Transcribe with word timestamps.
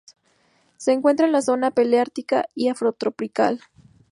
Se 0.77 0.93
encuentra 0.93 1.27
en 1.27 1.31
la 1.31 1.43
zona 1.43 1.69
paleártica 1.69 2.47
y 2.55 2.69
afrotropical. 2.69 3.61